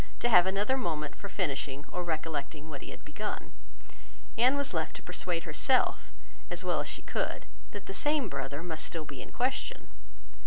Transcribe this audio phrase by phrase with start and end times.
[0.19, 3.51] to have another moment for finishing or recollecting what he had begun,
[4.35, 6.11] Anne was left to persuade herself,
[6.49, 9.89] as well as she could, that the same brother must still be in question.